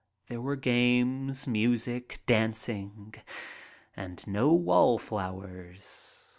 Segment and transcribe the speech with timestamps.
[0.25, 3.13] There were games, music, dancing.
[3.95, 6.27] And no wall flowers.